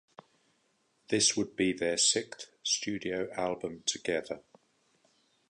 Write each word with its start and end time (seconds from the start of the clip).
This 1.09 1.37
would 1.37 1.55
be 1.55 1.73
their 1.73 1.95
sixth 1.95 2.47
studio 2.63 3.29
album 3.33 3.83
together. 3.85 4.41